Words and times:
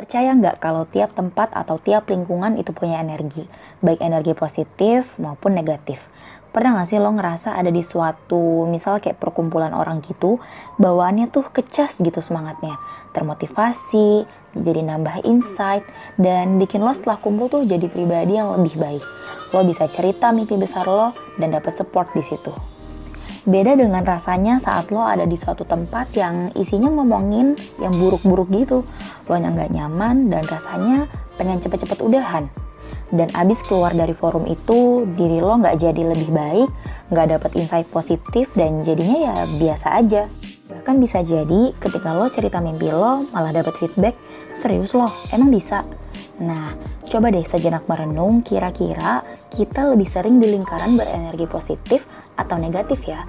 Percaya 0.00 0.32
nggak 0.32 0.64
kalau 0.64 0.88
tiap 0.88 1.12
tempat 1.12 1.52
atau 1.52 1.76
tiap 1.76 2.08
lingkungan 2.08 2.56
itu 2.56 2.72
punya 2.72 3.04
energi, 3.04 3.44
baik 3.84 4.00
energi 4.00 4.32
positif 4.32 5.04
maupun 5.20 5.52
negatif. 5.52 6.00
Pernah 6.56 6.80
gak 6.80 6.88
sih 6.88 6.96
lo 6.96 7.12
ngerasa 7.12 7.52
ada 7.52 7.68
di 7.68 7.84
suatu, 7.84 8.64
misal 8.64 8.96
kayak 9.04 9.20
perkumpulan 9.20 9.76
orang 9.76 10.00
gitu, 10.00 10.40
bawaannya 10.80 11.28
tuh 11.28 11.44
kecas 11.52 12.00
gitu 12.00 12.16
semangatnya, 12.24 12.80
termotivasi, 13.12 14.24
jadi 14.56 14.88
nambah 14.88 15.20
insight, 15.28 15.84
dan 16.16 16.56
bikin 16.56 16.80
lo 16.80 16.96
setelah 16.96 17.20
kumpul 17.20 17.52
tuh 17.52 17.68
jadi 17.68 17.84
pribadi 17.92 18.40
yang 18.40 18.56
lebih 18.56 18.80
baik. 18.80 19.04
Lo 19.52 19.68
bisa 19.68 19.84
cerita 19.84 20.32
mimpi 20.32 20.56
besar 20.56 20.88
lo 20.88 21.12
dan 21.36 21.52
dapet 21.52 21.76
support 21.76 22.08
di 22.16 22.24
situ. 22.24 22.56
Beda 23.40 23.72
dengan 23.72 24.04
rasanya 24.04 24.60
saat 24.60 24.92
lo 24.92 25.00
ada 25.00 25.24
di 25.24 25.32
suatu 25.32 25.64
tempat 25.64 26.12
yang 26.12 26.52
isinya 26.56 26.92
ngomongin 26.92 27.56
yang 27.80 27.92
buruk-buruk 27.96 28.52
gitu. 28.52 28.84
Lo 29.30 29.38
yang 29.38 29.54
gak 29.54 29.70
nyaman 29.70 30.26
dan 30.26 30.42
rasanya 30.50 31.06
pengen 31.38 31.62
cepet-cepet 31.62 32.02
udahan. 32.02 32.50
Dan 33.14 33.30
abis 33.38 33.62
keluar 33.66 33.94
dari 33.94 34.10
forum 34.10 34.42
itu, 34.50 35.06
diri 35.14 35.38
lo 35.38 35.54
gak 35.62 35.78
jadi 35.78 36.02
lebih 36.02 36.34
baik, 36.34 36.66
gak 37.14 37.30
dapet 37.30 37.50
insight 37.54 37.86
positif 37.94 38.50
dan 38.58 38.82
jadinya 38.82 39.30
ya 39.30 39.34
biasa 39.62 39.86
aja. 40.02 40.22
Bahkan 40.70 40.98
bisa 40.98 41.22
jadi 41.22 41.70
ketika 41.78 42.10
lo 42.10 42.26
cerita 42.30 42.58
mimpi 42.58 42.90
lo 42.90 43.26
malah 43.30 43.54
dapet 43.54 43.78
feedback, 43.78 44.18
serius 44.58 44.94
lo, 44.94 45.06
emang 45.30 45.54
bisa? 45.54 45.86
Nah, 46.42 46.74
coba 47.06 47.30
deh 47.30 47.46
sejenak 47.46 47.86
merenung 47.86 48.42
kira-kira 48.42 49.22
kita 49.54 49.90
lebih 49.90 50.08
sering 50.10 50.38
di 50.42 50.56
lingkaran 50.56 50.98
berenergi 50.98 51.46
positif 51.46 52.06
atau 52.38 52.56
negatif 52.56 53.02
ya. 53.06 53.22